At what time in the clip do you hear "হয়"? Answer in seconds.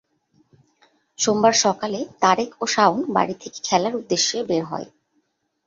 4.65-4.87